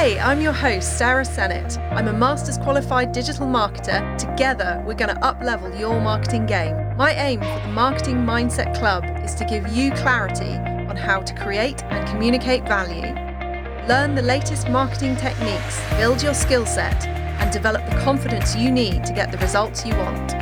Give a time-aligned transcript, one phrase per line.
[0.00, 1.76] Hey, I'm your host, Sarah Sennett.
[1.92, 4.16] I'm a master's qualified digital marketer.
[4.16, 6.96] Together, we're going to uplevel your marketing game.
[6.96, 10.52] My aim for the Marketing Mindset Club is to give you clarity
[10.88, 13.12] on how to create and communicate value.
[13.88, 19.04] Learn the latest marketing techniques, build your skill set, and develop the confidence you need
[19.04, 20.32] to get the results you want.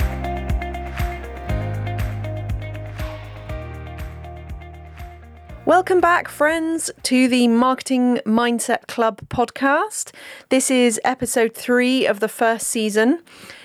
[5.69, 10.15] Welcome back, friends, to the Marketing Mindset Club podcast.
[10.49, 13.23] This is episode three of the first season.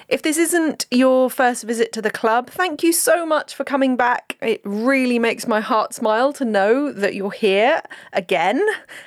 [0.09, 3.95] If this isn't your first visit to the club, thank you so much for coming
[3.95, 4.37] back.
[4.41, 7.81] It really makes my heart smile to know that you're here
[8.11, 8.61] again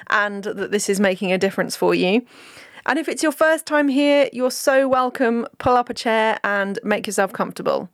[0.08, 2.24] and that this is making a difference for you.
[2.86, 5.46] And if it's your first time here, you're so welcome.
[5.58, 7.90] Pull up a chair and make yourself comfortable.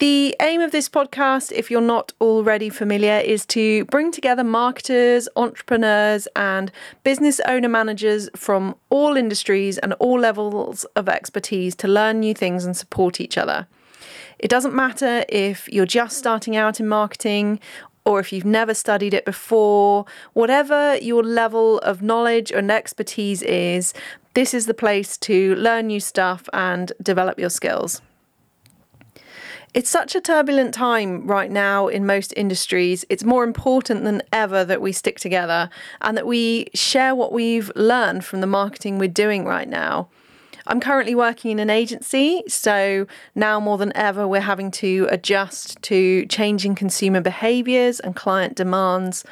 [0.00, 5.28] The aim of this podcast, if you're not already familiar, is to bring together marketers,
[5.36, 6.72] entrepreneurs, and
[7.04, 12.64] business owner managers from all industries and all levels of expertise to learn new things
[12.64, 13.68] and support each other.
[14.40, 17.60] It doesn't matter if you're just starting out in marketing
[18.04, 23.94] or if you've never studied it before, whatever your level of knowledge and expertise is,
[24.34, 28.02] this is the place to learn new stuff and develop your skills.
[29.74, 33.04] It's such a turbulent time right now in most industries.
[33.08, 35.68] It's more important than ever that we stick together
[36.00, 40.08] and that we share what we've learned from the marketing we're doing right now.
[40.68, 45.82] I'm currently working in an agency, so now more than ever, we're having to adjust
[45.82, 49.24] to changing consumer behaviours and client demands.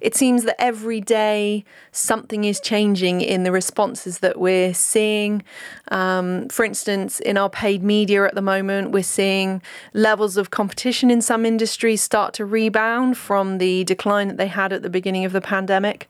[0.00, 5.42] It seems that every day something is changing in the responses that we're seeing.
[5.90, 11.10] Um, for instance, in our paid media at the moment, we're seeing levels of competition
[11.10, 15.24] in some industries start to rebound from the decline that they had at the beginning
[15.24, 16.08] of the pandemic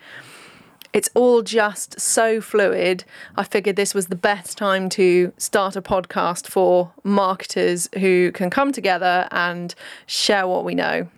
[0.92, 3.05] it's all just so fluid.
[3.36, 8.50] I figured this was the best time to start a podcast for marketers who can
[8.50, 9.75] come together and
[10.06, 11.09] share what we know.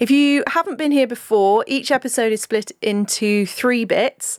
[0.00, 4.38] If you haven't been here before, each episode is split into three bits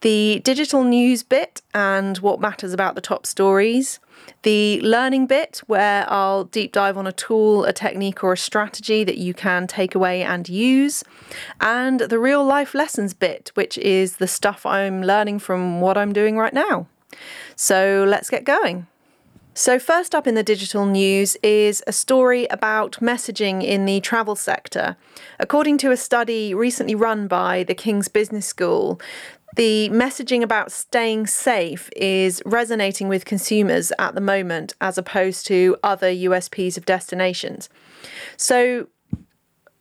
[0.00, 3.98] the digital news bit and what matters about the top stories,
[4.42, 9.02] the learning bit, where I'll deep dive on a tool, a technique, or a strategy
[9.04, 11.02] that you can take away and use,
[11.60, 16.12] and the real life lessons bit, which is the stuff I'm learning from what I'm
[16.12, 16.86] doing right now.
[17.56, 18.86] So let's get going.
[19.58, 24.36] So, first up in the digital news is a story about messaging in the travel
[24.36, 24.96] sector.
[25.40, 29.00] According to a study recently run by the King's Business School,
[29.56, 35.76] the messaging about staying safe is resonating with consumers at the moment as opposed to
[35.82, 37.68] other USPs of destinations.
[38.36, 38.86] So,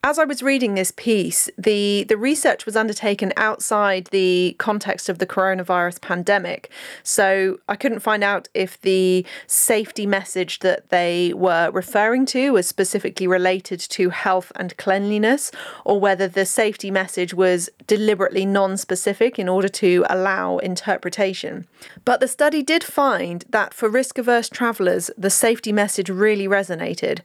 [0.08, 5.20] as I was reading this piece, the, the research was undertaken outside the context of
[5.20, 6.72] the coronavirus pandemic.
[7.04, 12.66] So I couldn't find out if the safety message that they were referring to was
[12.66, 15.52] specifically related to health and cleanliness,
[15.84, 21.68] or whether the safety message was deliberately non specific in order to allow interpretation.
[22.06, 27.20] But the study did find that for risk averse travellers, the safety message really resonated.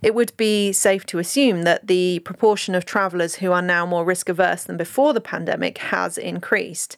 [0.00, 4.04] It would be safe to assume that the proportion of travellers who are now more
[4.04, 6.96] risk averse than before the pandemic has increased.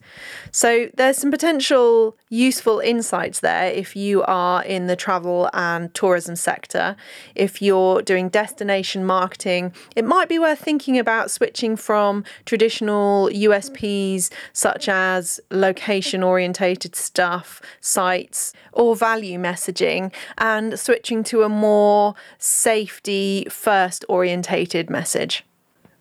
[0.51, 6.37] So there's some potential useful insights there if you are in the travel and tourism
[6.37, 6.97] sector.
[7.35, 14.31] If you're doing destination marketing, it might be worth thinking about switching from traditional USPs
[14.53, 23.47] such as location orientated stuff, sites, or value messaging and switching to a more safety
[23.49, 25.45] first orientated message message.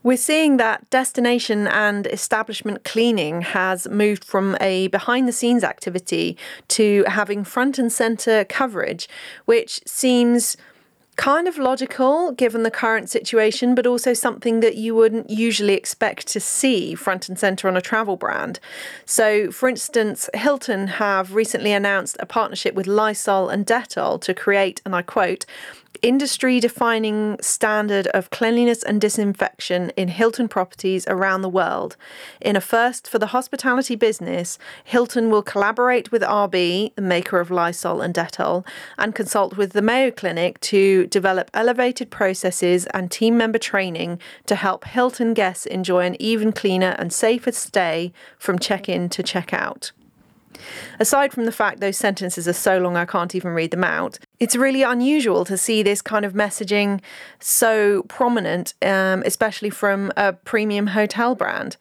[0.02, 6.38] We're seeing that destination and establishment cleaning has moved from a behind the scenes activity
[6.70, 9.08] to having front and centre coverage,
[9.46, 10.58] which seems
[11.16, 16.28] kind of logical given the current situation, but also something that you wouldn't usually expect
[16.28, 18.60] to see front and center on a travel brand.
[19.06, 24.82] So, for instance, Hilton have recently announced a partnership with Lysol and Dettol to create,
[24.86, 25.46] and I quote,
[26.02, 31.96] industry defining standard of cleanliness and disinfection in Hilton properties around the world.
[32.42, 37.52] In a first for the hospitality business, Hilton will collaborate with RB, the maker of
[37.52, 38.66] Lysol and Dettol,
[38.98, 44.56] and consult with the Mayo Clinic to develop elevated processes and team member training to
[44.56, 49.54] help Hilton guests enjoy an even cleaner and safer stay from check in to check
[49.54, 49.92] out.
[51.00, 54.20] Aside from the fact those sentences are so long I can't even read them out,
[54.40, 57.02] it's really unusual to see this kind of messaging
[57.40, 61.78] so prominent, um, especially from a premium hotel brand.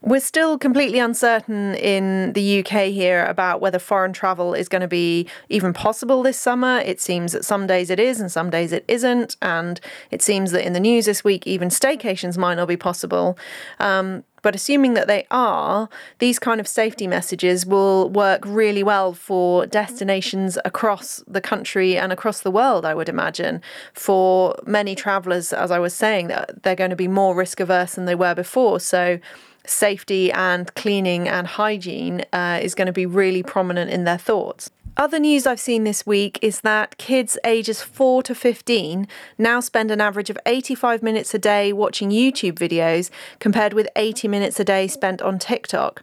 [0.00, 4.88] We're still completely uncertain in the UK here about whether foreign travel is going to
[4.88, 6.78] be even possible this summer.
[6.78, 9.36] It seems that some days it is and some days it isn't.
[9.42, 9.80] And
[10.12, 13.36] it seems that in the news this week, even staycations might not be possible.
[13.80, 15.90] Um, but assuming that they are,
[16.20, 22.14] these kind of safety messages will work really well for destinations across the country and
[22.14, 23.60] across the world, I would imagine.
[23.92, 27.96] For many travellers, as I was saying, that they're going to be more risk averse
[27.96, 28.80] than they were before.
[28.80, 29.20] So
[29.66, 34.70] safety and cleaning and hygiene uh, is going to be really prominent in their thoughts.
[34.98, 39.06] Other news I've seen this week is that kids ages 4 to 15
[39.38, 43.08] now spend an average of 85 minutes a day watching YouTube videos
[43.38, 46.02] compared with 80 minutes a day spent on TikTok.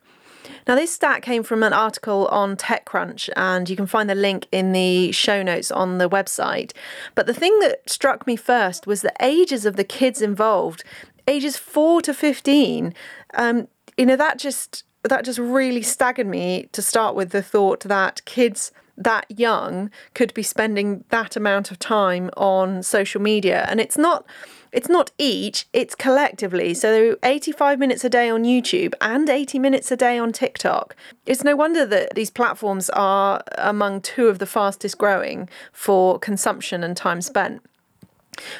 [0.65, 4.47] Now, this stat came from an article on TechCrunch, and you can find the link
[4.53, 6.71] in the show notes on the website.
[7.15, 10.85] But the thing that struck me first was the ages of the kids involved
[11.27, 12.93] ages 4 to 15
[13.33, 17.79] um, you know that just that just really staggered me to start with the thought
[17.79, 23.65] that kids that young could be spending that amount of time on social media.
[23.69, 24.25] And it's not
[24.71, 26.73] it's not each it's collectively.
[26.73, 30.95] So 85 minutes a day on youtube and 80 minutes a day on tiktok.
[31.25, 36.83] It's no wonder that these platforms are among two of the fastest growing for consumption
[36.83, 37.61] and time spent.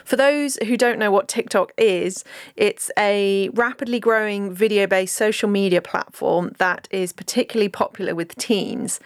[0.04, 2.24] For those who don't know what TikTok is,
[2.56, 9.00] it's a rapidly growing video based social media platform that is particularly popular with teens.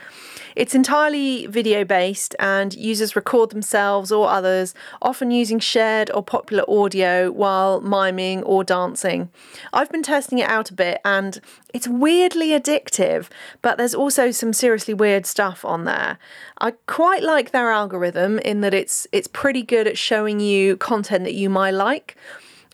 [0.60, 6.66] It's entirely video based, and users record themselves or others, often using shared or popular
[6.70, 9.30] audio while miming or dancing.
[9.72, 11.40] I've been testing it out a bit, and
[11.74, 13.30] it's weirdly addictive,
[13.62, 16.18] but there's also some seriously weird stuff on there.
[16.60, 21.24] I quite like their algorithm in that it's it's pretty good at showing you content
[21.24, 22.18] that you might like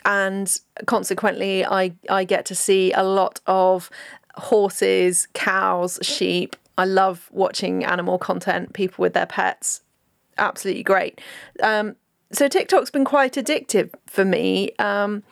[0.05, 3.91] and consequently I I get to see a lot of
[4.37, 6.55] horses, cows, sheep.
[6.77, 9.81] I love watching animal content, people with their pets.
[10.37, 11.21] Absolutely great.
[11.61, 11.95] Um,
[12.31, 14.71] so TikTok's been quite addictive for me.
[14.79, 15.23] Um,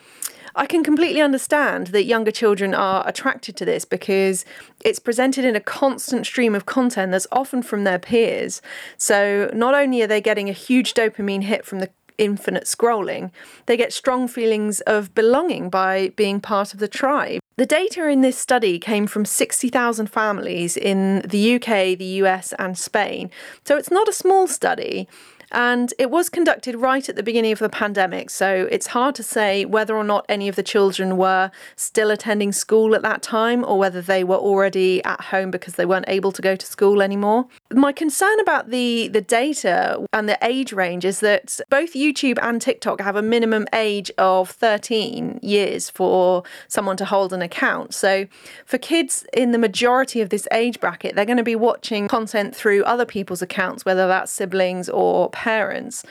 [0.55, 4.45] I can completely understand that younger children are attracted to this because
[4.85, 8.61] it's presented in a constant stream of content that's often from their peers.
[8.97, 11.89] So not only are they getting a huge dopamine hit from the
[12.19, 13.31] infinite scrolling,
[13.65, 17.39] they get strong feelings of belonging by being part of the tribe.
[17.55, 22.75] The data in this study came from 60,000 families in the UK, the US, and
[22.77, 23.29] Spain.
[23.63, 25.07] So it's not a small study.
[25.53, 29.23] And it was conducted right at the beginning of the pandemic, so it's hard to
[29.23, 33.63] say whether or not any of the children were still attending school at that time
[33.63, 37.03] or whether they were already at home because they weren't able to go to school
[37.03, 37.45] anymore.
[37.71, 42.59] My concern about the, the data and the age range is that both YouTube and
[42.59, 47.93] TikTok have a minimum age of 13 years for someone to hold an account.
[47.93, 48.25] So
[48.65, 52.55] for kids in the majority of this age bracket, they're going to be watching content
[52.55, 55.42] through other people's accounts, whether that's siblings or parents.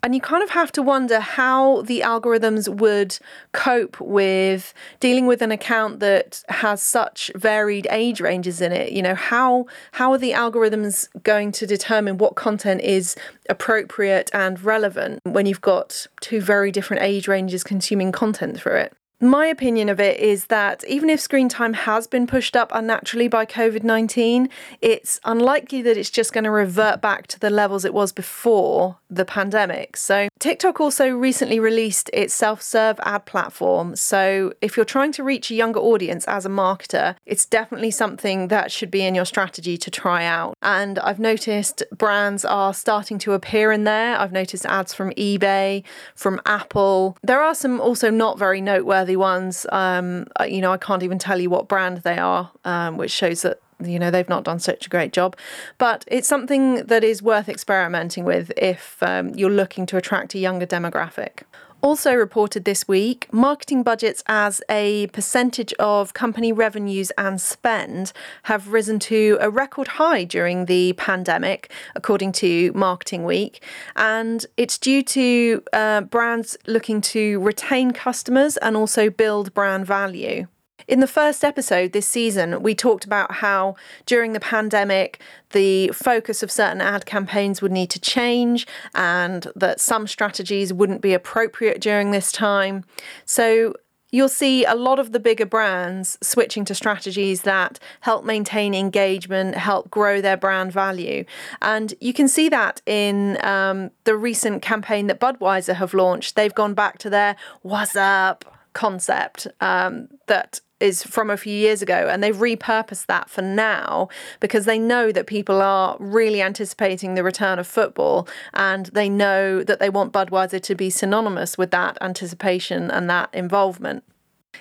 [0.02, 3.18] And you kind of have to wonder how the algorithms would
[3.52, 8.92] cope with dealing with an account that has such varied age ranges in it.
[8.92, 13.16] You know, how how are the algorithms going to determine what content is
[13.48, 18.92] appropriate and relevant when you've got two very different age ranges consuming content through it?
[19.22, 23.28] My opinion of it is that even if screen time has been pushed up unnaturally
[23.28, 24.48] by COVID 19,
[24.80, 28.96] it's unlikely that it's just going to revert back to the levels it was before
[29.14, 29.96] the pandemic.
[29.96, 33.94] So, TikTok also recently released its self serve ad platform.
[33.96, 38.48] So, if you're trying to reach a younger audience as a marketer, it's definitely something
[38.48, 40.54] that should be in your strategy to try out.
[40.62, 44.18] And I've noticed brands are starting to appear in there.
[44.18, 47.16] I've noticed ads from eBay, from Apple.
[47.22, 49.66] There are some also not very noteworthy ones.
[49.70, 53.42] Um, you know, I can't even tell you what brand they are, um, which shows
[53.42, 55.36] that you know they've not done such a great job
[55.78, 60.38] but it's something that is worth experimenting with if um, you're looking to attract a
[60.38, 61.42] younger demographic
[61.82, 68.12] also reported this week, marketing budgets as a percentage of company revenues and spend
[68.44, 73.62] have risen to a record high during the pandemic, according to Marketing Week.
[73.96, 80.46] And it's due to uh, brands looking to retain customers and also build brand value.
[80.92, 85.22] In the first episode this season, we talked about how during the pandemic,
[85.52, 91.00] the focus of certain ad campaigns would need to change and that some strategies wouldn't
[91.00, 92.84] be appropriate during this time.
[93.24, 93.72] So,
[94.10, 99.54] you'll see a lot of the bigger brands switching to strategies that help maintain engagement,
[99.54, 101.24] help grow their brand value.
[101.62, 106.36] And you can see that in um, the recent campaign that Budweiser have launched.
[106.36, 108.44] They've gone back to their what's up
[108.74, 114.08] concept um, that is from a few years ago, and they've repurposed that for now
[114.40, 119.62] because they know that people are really anticipating the return of football, and they know
[119.62, 124.04] that they want Budweiser to be synonymous with that anticipation and that involvement.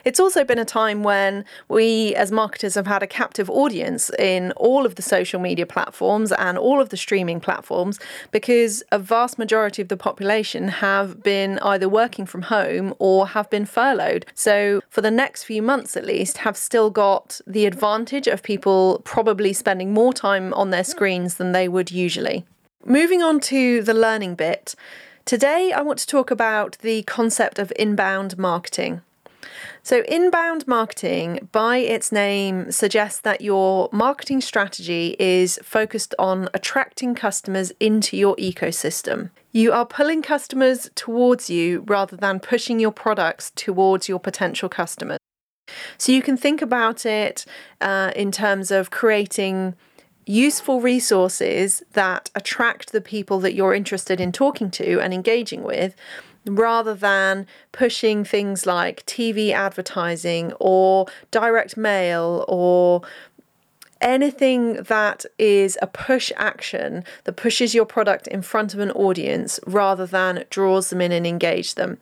[0.04, 4.52] It's also been a time when we, as marketers, have had a captive audience in
[4.54, 8.00] all of the social media platforms and all of the streaming platforms
[8.32, 13.50] because a vast majority of the population have been either working from home or have
[13.50, 14.26] been furloughed.
[14.34, 19.02] So, for the next few months at least, have still got the advantage of people
[19.04, 22.46] probably spending more time on their screens than they would usually.
[22.86, 24.74] Moving on to the learning bit.
[25.26, 29.02] Today, I want to talk about the concept of inbound marketing.
[29.84, 37.16] So, inbound marketing, by its name, suggests that your marketing strategy is focused on attracting
[37.16, 39.32] customers into your ecosystem.
[39.52, 45.20] You are pulling customers towards you rather than pushing your products towards your potential customers.
[45.98, 47.46] So, you can think about it
[47.80, 49.76] uh, in terms of creating
[50.26, 55.96] useful resources that attract the people that you're interested in talking to and engaging with
[56.46, 63.02] rather than pushing things like TV advertising or direct mail or
[64.02, 69.60] anything that is a push action that pushes your product in front of an audience
[69.68, 72.00] rather than draws them in and engage them.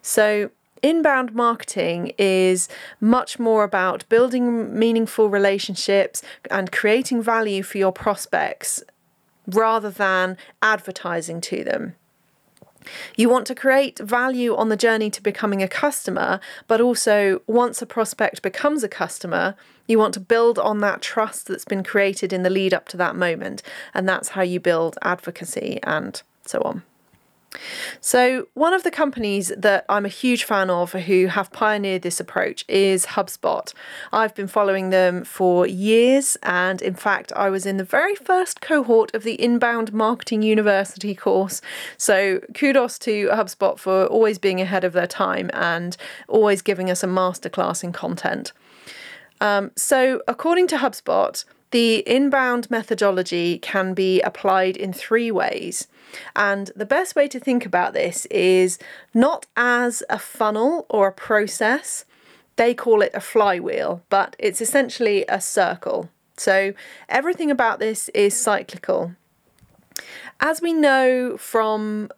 [0.00, 0.50] So
[0.82, 2.68] inbound marketing is
[3.00, 8.82] much more about building meaningful relationships and creating value for your prospects
[9.46, 11.94] rather than advertising to them.
[13.16, 17.82] You want to create value on the journey to becoming a customer, but also once
[17.82, 19.54] a prospect becomes a customer,
[19.86, 22.96] you want to build on that trust that's been created in the lead up to
[22.96, 23.62] that moment.
[23.94, 26.82] And that's how you build advocacy and so on.
[28.00, 32.20] So, one of the companies that I'm a huge fan of who have pioneered this
[32.20, 33.72] approach is HubSpot.
[34.12, 38.60] I've been following them for years, and in fact, I was in the very first
[38.60, 41.60] cohort of the Inbound Marketing University course.
[41.96, 45.96] So, kudos to HubSpot for always being ahead of their time and
[46.28, 48.52] always giving us a masterclass in content.
[49.40, 55.88] Um, so, according to HubSpot, the inbound methodology can be applied in three ways.
[56.36, 58.78] And the best way to think about this is
[59.12, 62.04] not as a funnel or a process,
[62.56, 66.10] they call it a flywheel, but it's essentially a circle.
[66.36, 66.74] So
[67.08, 69.14] everything about this is cyclical.
[70.40, 72.10] As we know from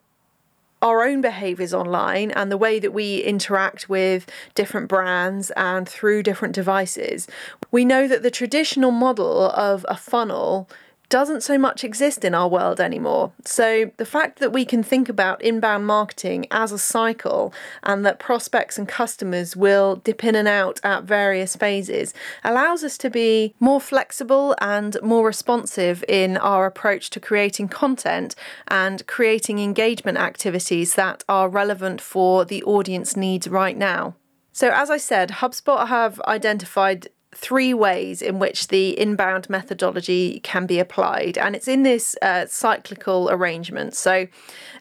[0.84, 6.22] our own behaviors online and the way that we interact with different brands and through
[6.22, 7.26] different devices,
[7.70, 10.68] we know that the traditional model of a funnel
[11.08, 13.32] doesn't so much exist in our world anymore.
[13.44, 18.18] So, the fact that we can think about inbound marketing as a cycle and that
[18.18, 23.54] prospects and customers will dip in and out at various phases allows us to be
[23.60, 28.34] more flexible and more responsive in our approach to creating content
[28.68, 34.14] and creating engagement activities that are relevant for the audience needs right now.
[34.52, 40.66] So, as I said, HubSpot have identified three ways in which the inbound methodology can
[40.66, 43.94] be applied, and it's in this uh, cyclical arrangement.
[43.94, 44.28] So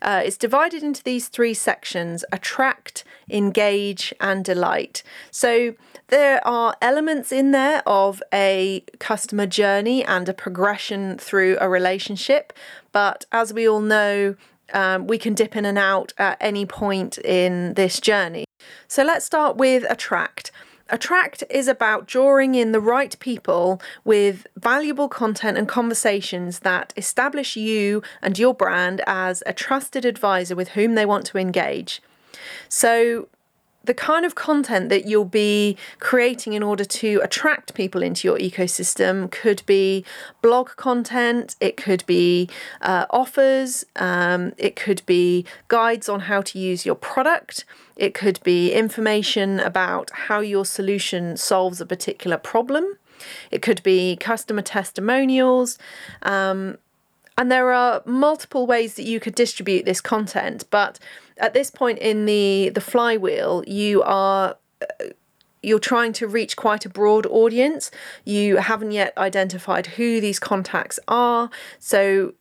[0.01, 5.03] uh, it's divided into these three sections attract, engage, and delight.
[5.31, 5.73] So
[6.07, 12.53] there are elements in there of a customer journey and a progression through a relationship,
[12.91, 14.35] but as we all know,
[14.73, 18.45] um, we can dip in and out at any point in this journey.
[18.87, 20.51] So let's start with attract.
[20.89, 27.55] Attract is about drawing in the right people with valuable content and conversations that establish
[27.55, 32.01] you and your brand as a trusted advisor with whom they want to engage.
[32.67, 33.27] So,
[33.83, 38.37] the kind of content that you'll be creating in order to attract people into your
[38.37, 40.05] ecosystem could be
[40.41, 42.49] blog content, it could be
[42.81, 48.39] uh, offers, um, it could be guides on how to use your product, it could
[48.43, 52.97] be information about how your solution solves a particular problem.
[53.51, 55.77] It could be customer testimonials.
[56.23, 56.77] Um,
[57.37, 60.99] and there are multiple ways that you could distribute this content, but
[61.37, 65.05] at this point in the the flywheel, you are uh,
[65.61, 67.89] you're trying to reach quite a broad audience.
[68.25, 71.49] You haven't yet identified who these contacts are,
[71.79, 72.33] so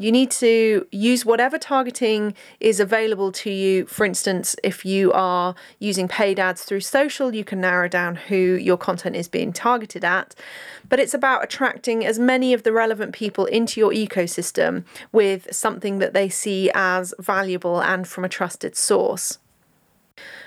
[0.00, 3.84] you need to use whatever targeting is available to you.
[3.84, 8.36] For instance, if you are using paid ads through social, you can narrow down who
[8.36, 10.34] your content is being targeted at.
[10.88, 15.98] But it's about attracting as many of the relevant people into your ecosystem with something
[15.98, 19.38] that they see as valuable and from a trusted source.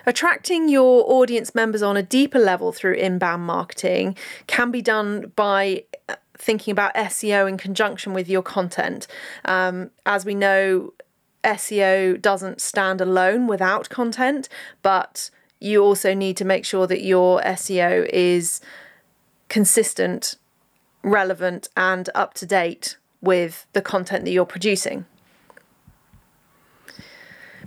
[0.06, 4.18] Attracting your audience members on a deeper level through inbound marketing
[4.48, 5.84] can be done by
[6.44, 9.08] thinking about SEO in conjunction with your content.
[9.46, 10.94] Um, as we know,
[11.44, 14.50] SEO doesn't stand alone without content,
[14.82, 18.62] but you also need to make sure that your SEO is
[19.50, 20.36] consistent,
[21.04, 25.06] relevant, and up to date with the content that you're producing.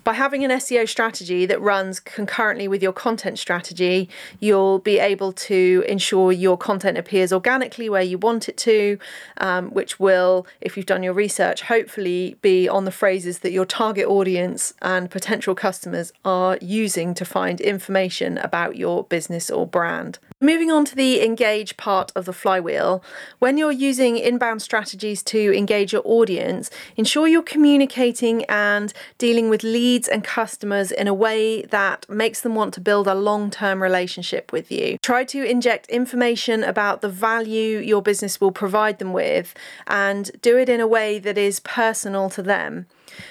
[0.07, 4.09] By having an SEO strategy that runs concurrently with your content strategy,
[4.39, 9.01] you'll be able to ensure your content appears organically where you want it to,
[9.39, 13.65] um, which will, if you've done your research, hopefully be on the phrases that your
[13.65, 20.21] target audience and potential customers are using to find information about your business or brand.
[20.47, 23.03] Moving on to the engage part of the flywheel,
[23.41, 29.65] when you're using inbound strategies to engage your audience, ensure you're communicating and dealing with
[29.65, 33.83] leads and customers in a way that makes them want to build a long term
[33.83, 34.99] relationship with you.
[35.03, 39.53] Try to inject information about the value your business will provide them with
[39.89, 42.87] and do it in a way that is personal to them.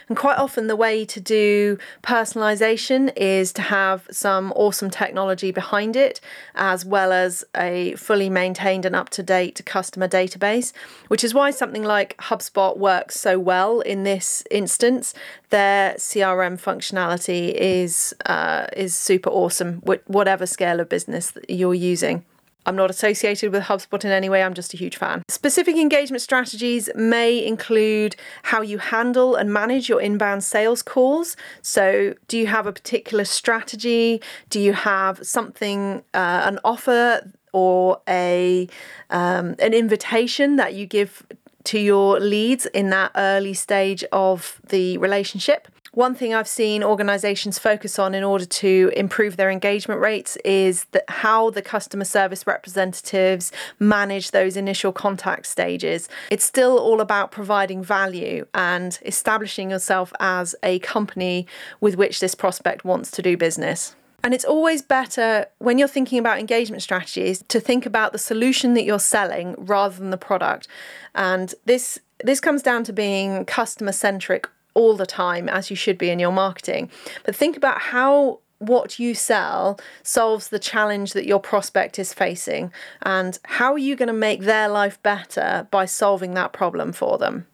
[0.08, 5.96] And quite often, the way to do personalization is to have some awesome technology behind
[5.96, 6.22] it,
[6.56, 10.74] as well as a fully maintained and up to date customer database,
[11.08, 15.14] which is why something like HubSpot works so well in this instance.
[15.50, 22.26] Their CRM functionality is uh, is super awesome, whatever scale of business you're using.
[22.66, 25.24] I'm not associated with HubSpot in any way, I'm just a huge fan.
[25.28, 31.36] Specific engagement strategies may include how you handle and manage your inbound sales calls.
[31.62, 34.22] So, do you have a particular strategy?
[34.50, 38.68] Do you have something, uh, an offer or a
[39.10, 41.26] um, an invitation that you give
[41.64, 45.68] to your leads in that early stage of the relationship?
[45.96, 50.84] One thing I've seen organizations focus on in order to improve their engagement rates is
[50.92, 53.50] that how the customer service representatives
[53.80, 56.10] manage those initial contact stages.
[56.30, 61.48] It's still all about providing value and establishing yourself as a company
[61.80, 63.96] with which this prospect wants to do business.
[64.22, 68.74] And it's always better when you're thinking about engagement strategies to think about the solution
[68.74, 70.68] that you're selling rather than the product.
[71.14, 75.98] And this this comes down to being customer centric all the time as you should
[75.98, 76.92] be in your marketing.
[77.24, 82.72] But think about how what you sell solves the challenge that your prospect is facing
[83.02, 87.18] and how are you going to make their life better by solving that problem for
[87.18, 87.48] them.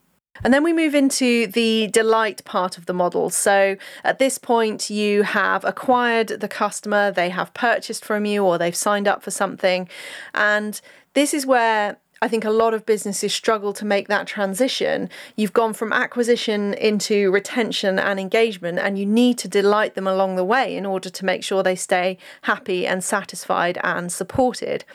[0.44, 3.30] And then we move into the delight part of the model.
[3.30, 8.58] So at this point, you have acquired the customer, they have purchased from you, or
[8.58, 9.88] they've signed up for something.
[10.34, 10.82] And
[11.14, 15.10] this is where I think a lot of businesses struggle to make that transition.
[15.36, 20.36] You've gone from acquisition into retention and engagement, and you need to delight them along
[20.36, 24.86] the way in order to make sure they stay happy and satisfied and supported.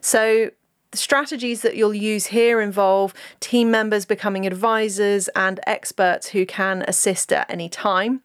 [0.00, 0.50] So,
[0.92, 6.82] the strategies that you'll use here involve team members becoming advisors and experts who can
[6.88, 8.22] assist at any time.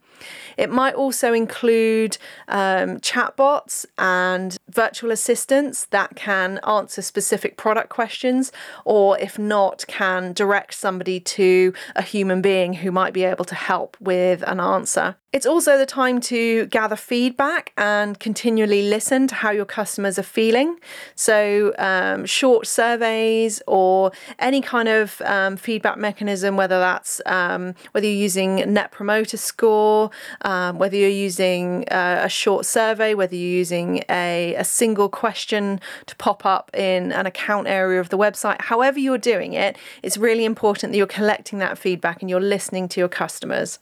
[0.58, 8.52] It might also include um, chatbots and virtual assistants that can answer specific product questions,
[8.86, 13.56] or if not, can direct somebody to a human being who might be able to
[13.56, 15.16] help with an answer.
[15.34, 20.24] It's also the time to gather feedback and continually listen to how your customers are
[20.24, 20.78] feeling.
[21.16, 28.06] So, um, short surveys or any kind of um, feedback mechanism, whether that's um, whether
[28.06, 30.12] you're using Net Promoter Score,
[30.44, 35.80] um, whether you're using uh, a short survey, whether you're using a, a single question
[36.06, 40.18] to pop up in an account area of the website, however you're doing it, it's
[40.18, 43.80] really important that you're collecting that feedback and you're listening to your customers.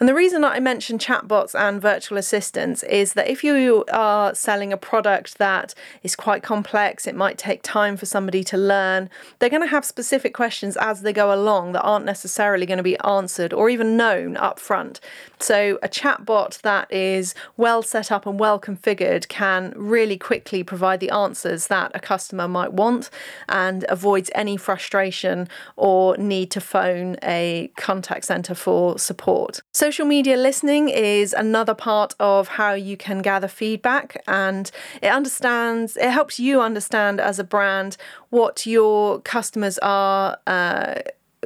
[0.00, 4.32] And the reason that I mention chatbots and virtual assistants is that if you are
[4.32, 9.10] selling a product that is quite complex, it might take time for somebody to learn,
[9.38, 12.84] they're going to have specific questions as they go along that aren't necessarily going to
[12.84, 15.00] be answered or even known up front.
[15.40, 21.00] So, a chatbot that is well set up and well configured can really quickly provide
[21.00, 23.10] the answers that a customer might want
[23.48, 29.60] and avoids any frustration or need to phone a contact center for support.
[29.72, 34.70] So, Social media listening is another part of how you can gather feedback and
[35.00, 37.96] it understands, it helps you understand as a brand
[38.28, 40.36] what your customers are.
[40.46, 40.96] Uh,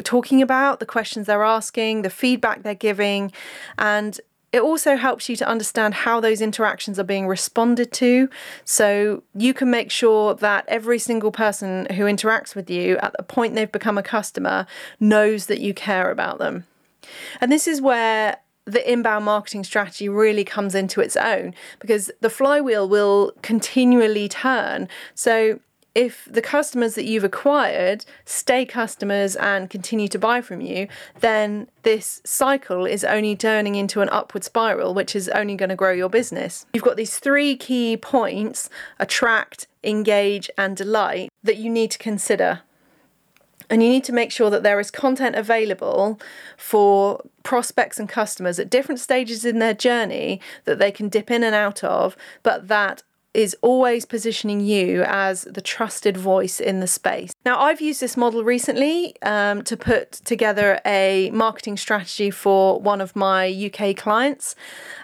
[0.02, 3.30] talking about, the questions they're asking, the feedback they're giving,
[3.78, 8.28] and it also helps you to understand how those interactions are being responded to.
[8.64, 13.22] So you can make sure that every single person who interacts with you at the
[13.22, 14.66] point they've become a customer
[14.98, 16.64] knows that you care about them.
[17.40, 22.30] And this is where the inbound marketing strategy really comes into its own because the
[22.30, 24.88] flywheel will continually turn.
[25.14, 25.58] So
[25.94, 30.88] if the customers that you've acquired stay customers and continue to buy from you,
[31.20, 35.76] then this cycle is only turning into an upward spiral, which is only going to
[35.76, 36.64] grow your business.
[36.72, 42.62] You've got these three key points attract, engage, and delight that you need to consider.
[43.72, 46.20] And you need to make sure that there is content available
[46.58, 51.42] for prospects and customers at different stages in their journey that they can dip in
[51.42, 56.86] and out of, but that is always positioning you as the trusted voice in the
[56.86, 57.32] space.
[57.46, 63.00] Now, I've used this model recently um, to put together a marketing strategy for one
[63.00, 64.54] of my UK clients,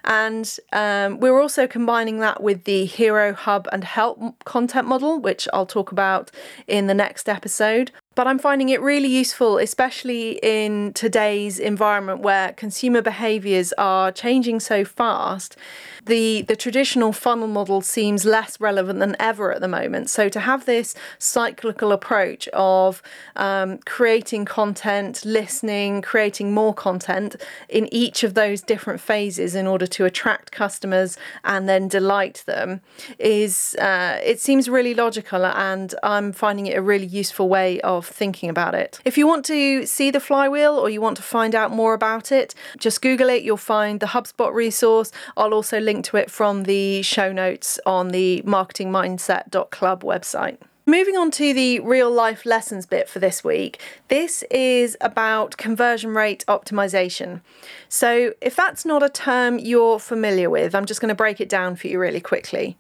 [0.05, 5.49] and um, we're also combining that with the Hero Hub and Help content model, which
[5.55, 6.31] I'll talk about
[6.67, 12.53] in the next episode but I'm finding it really useful, especially in today's environment where
[12.55, 15.57] consumer behaviours are changing so fast.
[16.05, 20.11] The, the traditional funnel model seems less relevant than ever at the moment.
[20.11, 23.03] So, to have this cyclical approach of
[23.37, 27.37] um, creating content, listening, creating more content
[27.69, 32.81] in each of those different phases in order to attract customers and then delight them
[33.21, 35.47] is, uh, it seems really logical.
[35.47, 39.01] And I'm finding it a really useful way of thinking about it.
[39.05, 42.33] If you want to see the flywheel or you want to find out more about
[42.33, 43.43] it, just Google it.
[43.43, 45.13] You'll find the HubSpot resource.
[45.37, 50.59] I'll also link to it from the show notes on the marketingmindset.club website.
[50.89, 56.15] Moving on to the real life lessons bit for this week, this is about conversion
[56.15, 57.43] rate optimization.
[57.91, 61.49] So, if that's not a term you're familiar with, I'm just going to break it
[61.51, 62.79] down for you really quickly.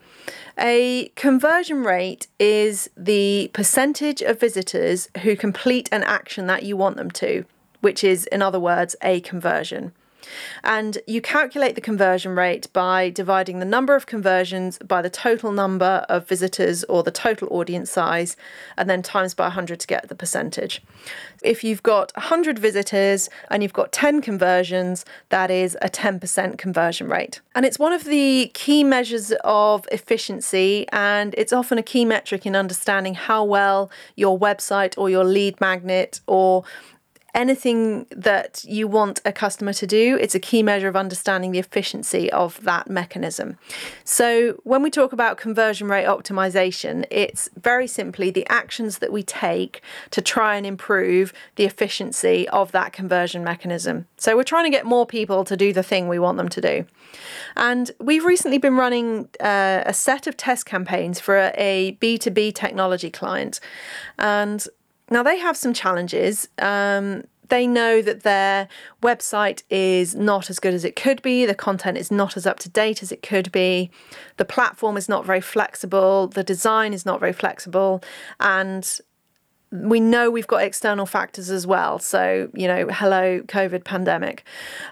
[0.58, 6.96] A conversion rate is the percentage of visitors who complete an action that you want
[6.96, 7.44] them to,
[7.82, 9.92] which is, in other words, a conversion.
[10.62, 15.52] And you calculate the conversion rate by dividing the number of conversions by the total
[15.52, 18.36] number of visitors or the total audience size,
[18.76, 20.82] and then times by 100 to get the percentage.
[21.42, 27.08] If you've got 100 visitors and you've got 10 conversions, that is a 10% conversion
[27.08, 27.40] rate.
[27.54, 32.46] And it's one of the key measures of efficiency, and it's often a key metric
[32.46, 36.64] in understanding how well your website or your lead magnet or
[37.38, 41.60] anything that you want a customer to do, it's a key measure of understanding the
[41.60, 43.56] efficiency of that mechanism.
[44.04, 49.22] So, when we talk about conversion rate optimization, it's very simply the actions that we
[49.22, 54.06] take to try and improve the efficiency of that conversion mechanism.
[54.16, 56.60] So, we're trying to get more people to do the thing we want them to
[56.60, 56.86] do.
[57.56, 62.54] And we've recently been running uh, a set of test campaigns for a a B2B
[62.54, 63.60] technology client.
[64.18, 64.66] And
[65.10, 66.48] now, they have some challenges.
[66.58, 68.68] Um, they know that their
[69.02, 72.58] website is not as good as it could be, the content is not as up
[72.60, 73.90] to date as it could be,
[74.36, 78.02] the platform is not very flexible, the design is not very flexible,
[78.40, 79.00] and
[79.70, 81.98] we know we've got external factors as well.
[81.98, 84.44] So, you know, hello, COVID pandemic.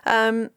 [0.05, 0.51] Um,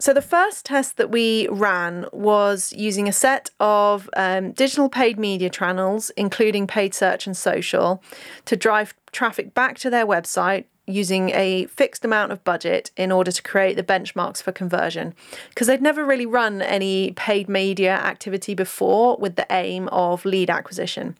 [0.00, 5.18] so, the first test that we ran was using a set of um, digital paid
[5.18, 8.02] media channels, including paid search and social,
[8.46, 13.30] to drive traffic back to their website using a fixed amount of budget in order
[13.30, 15.14] to create the benchmarks for conversion.
[15.48, 20.50] Because they'd never really run any paid media activity before with the aim of lead
[20.50, 21.16] acquisition.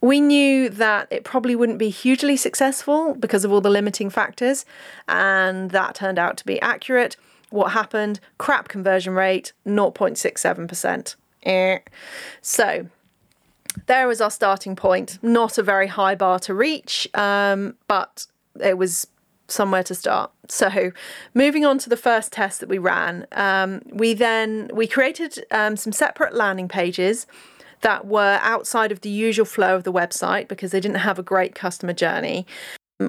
[0.00, 4.64] We knew that it probably wouldn't be hugely successful because of all the limiting factors,
[5.06, 7.16] and that turned out to be accurate.
[7.50, 8.18] What happened?
[8.38, 11.16] Crap conversion rate, 0.67%.
[11.42, 11.78] Eh.
[12.40, 12.86] So
[13.86, 15.18] there was our starting point.
[15.22, 18.26] Not a very high bar to reach, um, but
[18.62, 19.06] it was
[19.48, 20.30] somewhere to start.
[20.48, 20.92] So,
[21.34, 25.76] moving on to the first test that we ran, um, we then we created um,
[25.76, 27.26] some separate landing pages
[27.82, 31.22] that were outside of the usual flow of the website because they didn't have a
[31.22, 32.46] great customer journey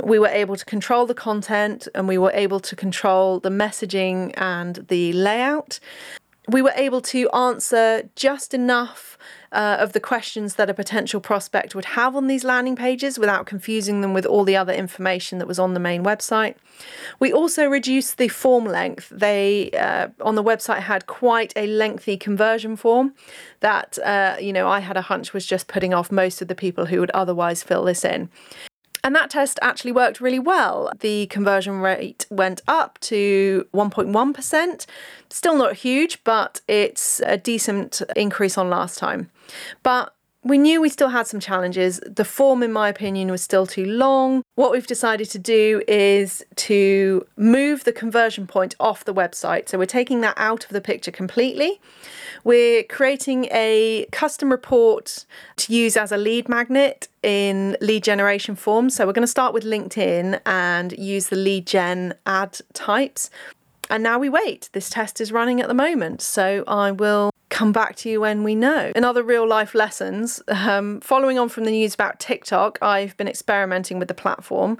[0.03, 4.33] we were able to control the content and we were able to control the messaging
[4.37, 5.79] and the layout.
[6.47, 9.17] We were able to answer just enough
[9.51, 13.45] uh, of the questions that a potential prospect would have on these landing pages without
[13.45, 16.55] confusing them with all the other information that was on the main website.
[17.19, 19.09] We also reduced the form length.
[19.09, 23.13] They uh, on the website had quite a lengthy conversion form
[23.59, 26.55] that uh, you know I had a hunch was just putting off most of the
[26.55, 28.29] people who would otherwise fill this in.
[29.03, 30.91] And that test actually worked really well.
[30.99, 34.85] The conversion rate went up to 1.1%.
[35.29, 39.31] Still not huge, but it's a decent increase on last time.
[39.81, 41.99] But we knew we still had some challenges.
[42.05, 44.43] The form, in my opinion, was still too long.
[44.55, 49.69] What we've decided to do is to move the conversion point off the website.
[49.69, 51.79] So we're taking that out of the picture completely.
[52.43, 55.25] We're creating a custom report
[55.57, 58.95] to use as a lead magnet in lead generation forms.
[58.95, 63.29] So we're going to start with LinkedIn and use the lead gen ad types.
[63.91, 64.69] And now we wait.
[64.73, 66.21] This test is running at the moment.
[66.21, 67.30] So I will
[67.61, 68.91] come back to you when we know.
[68.95, 73.27] In other real life lessons, um, following on from the news about TikTok, I've been
[73.27, 74.79] experimenting with the platform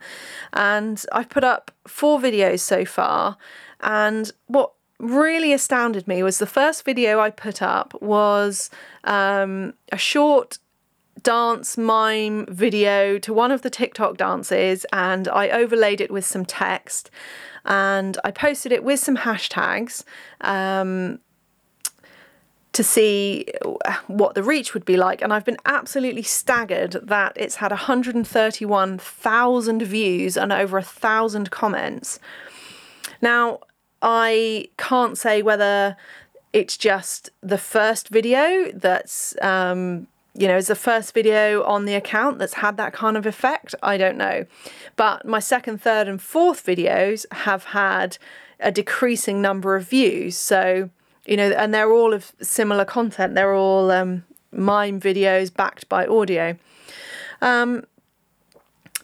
[0.54, 3.38] and I've put up four videos so far.
[3.82, 8.72] And what really astounded me was the first video I put up was
[9.04, 10.58] um, a short
[11.22, 16.46] dance mime video to one of the TikTok dances and I overlaid it with some
[16.46, 17.12] text
[17.63, 20.04] and I posted it with some hashtags.
[20.41, 21.20] Um,
[22.73, 23.45] to see
[24.07, 25.21] what the reach would be like.
[25.21, 32.19] And I've been absolutely staggered that it's had 131,000 views and over a thousand comments.
[33.21, 33.60] Now,
[34.01, 35.97] I can't say whether
[36.53, 41.95] it's just the first video that's, um, you know, is the first video on the
[41.95, 43.75] account that's had that kind of effect.
[43.84, 44.45] I don't know.
[44.95, 48.17] But my second, third, and fourth videos have had
[48.60, 50.38] a decreasing number of views.
[50.38, 50.89] So,
[51.25, 53.36] you know, and they're all of similar content.
[53.36, 56.57] They're all um, mime videos backed by audio.
[57.41, 57.86] Um,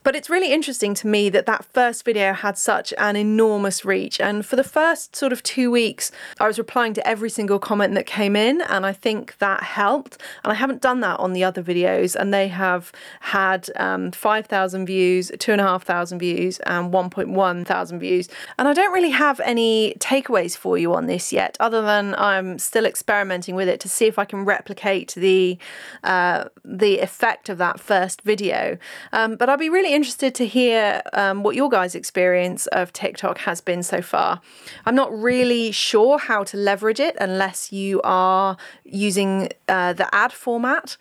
[0.08, 4.22] but it's really interesting to me that that first video had such an enormous reach.
[4.22, 7.93] And for the first sort of two weeks, I was replying to every single comment
[7.96, 10.17] that came in, and I think that helped.
[10.46, 14.86] And I haven't done that on the other videos, and they have had um, 5,000
[14.86, 18.30] views, 2,500 views, and 1.1 thousand views.
[18.58, 22.60] And I don't really have any takeaways for you on this yet, other than I'm
[22.60, 25.58] still experimenting with it to see if I can replicate the
[26.06, 28.78] uh, the effect of that first video.
[29.12, 33.40] Um, but I'll be really interested to hear um, what your guys' experience of TikTok
[33.40, 34.40] has been so far.
[34.86, 40.32] I'm not really sure how to leverage it unless you are using uh, the ad
[40.32, 40.98] format.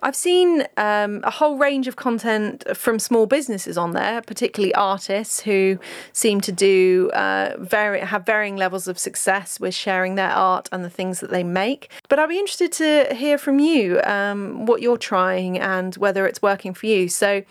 [0.00, 5.40] I've seen um, a whole range of content from small businesses on there, particularly artists
[5.40, 5.78] who
[6.12, 10.84] seem to do uh, vary, have varying levels of success with sharing their art and
[10.84, 11.90] the things that they make.
[12.08, 16.40] But I'd be interested to hear from you um, what you're trying and whether it's
[16.40, 17.08] working for you.
[17.08, 17.42] So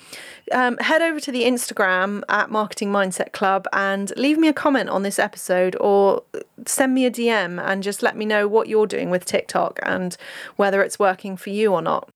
[0.54, 4.90] um, head over to the Instagram at Marketing Mindset Club and leave me a comment
[4.90, 6.24] on this episode or
[6.66, 10.16] send me a DM and just let me know what you're doing with TikTok and
[10.56, 12.10] whether it's working for you or not.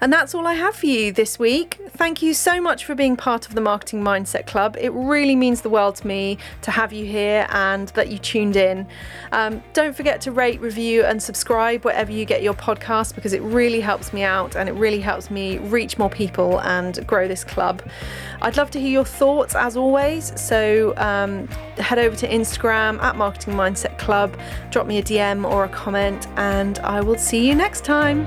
[0.00, 1.80] And that's all I have for you this week.
[1.90, 4.76] Thank you so much for being part of the Marketing Mindset Club.
[4.78, 8.56] It really means the world to me to have you here and that you tuned
[8.56, 8.86] in.
[9.32, 13.42] Um, don't forget to rate, review, and subscribe wherever you get your podcast because it
[13.42, 17.44] really helps me out and it really helps me reach more people and grow this
[17.44, 17.82] club.
[18.42, 20.38] I'd love to hear your thoughts as always.
[20.40, 24.38] So um, head over to Instagram at Marketing Mindset Club,
[24.70, 28.26] drop me a DM or a comment, and I will see you next time.